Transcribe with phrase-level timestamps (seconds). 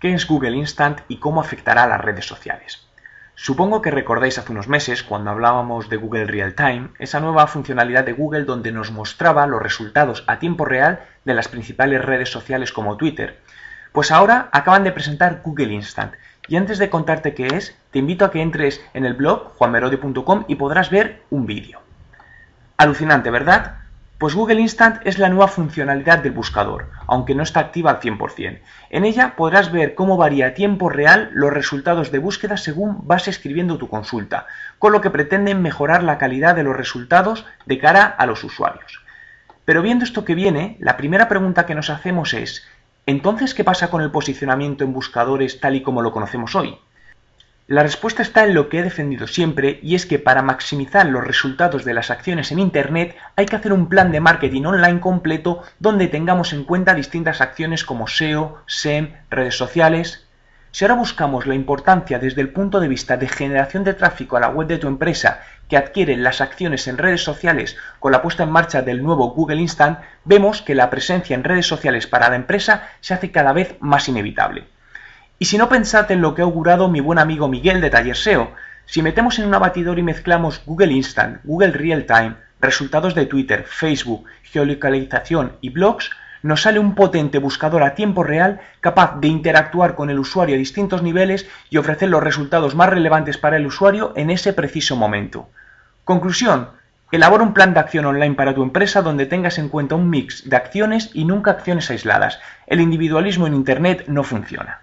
[0.00, 2.86] qué es Google Instant y cómo afectará a las redes sociales.
[3.34, 8.04] Supongo que recordáis hace unos meses, cuando hablábamos de Google Real Time, esa nueva funcionalidad
[8.04, 12.72] de Google donde nos mostraba los resultados a tiempo real de las principales redes sociales
[12.72, 13.38] como Twitter.
[13.92, 16.14] Pues ahora acaban de presentar Google Instant,
[16.48, 20.44] y antes de contarte qué es, te invito a que entres en el blog juanmerode.com
[20.48, 21.80] y podrás ver un vídeo.
[22.76, 23.79] Alucinante, ¿verdad?
[24.20, 28.60] Pues Google Instant es la nueva funcionalidad del buscador, aunque no está activa al 100%.
[28.90, 33.28] En ella podrás ver cómo varía a tiempo real los resultados de búsqueda según vas
[33.28, 34.46] escribiendo tu consulta,
[34.78, 39.02] con lo que pretenden mejorar la calidad de los resultados de cara a los usuarios.
[39.64, 42.68] Pero viendo esto que viene, la primera pregunta que nos hacemos es,
[43.06, 46.78] ¿entonces qué pasa con el posicionamiento en buscadores tal y como lo conocemos hoy?
[47.70, 51.24] La respuesta está en lo que he defendido siempre y es que para maximizar los
[51.24, 55.62] resultados de las acciones en Internet hay que hacer un plan de marketing online completo
[55.78, 60.26] donde tengamos en cuenta distintas acciones como SEO, SEM, redes sociales.
[60.72, 64.40] Si ahora buscamos la importancia desde el punto de vista de generación de tráfico a
[64.40, 68.42] la web de tu empresa que adquieren las acciones en redes sociales con la puesta
[68.42, 72.34] en marcha del nuevo Google Instant, vemos que la presencia en redes sociales para la
[72.34, 74.64] empresa se hace cada vez más inevitable.
[75.42, 78.14] Y si no pensad en lo que ha augurado mi buen amigo Miguel de Taller
[78.14, 78.52] SEO,
[78.84, 83.64] si metemos en un abatidor y mezclamos Google Instant, Google Real Time, resultados de Twitter,
[83.66, 86.10] Facebook, geolocalización y blogs,
[86.42, 90.58] nos sale un potente buscador a tiempo real capaz de interactuar con el usuario a
[90.58, 95.48] distintos niveles y ofrecer los resultados más relevantes para el usuario en ese preciso momento.
[96.04, 96.68] Conclusión.
[97.12, 100.50] Elabora un plan de acción online para tu empresa donde tengas en cuenta un mix
[100.50, 102.40] de acciones y nunca acciones aisladas.
[102.66, 104.82] El individualismo en Internet no funciona.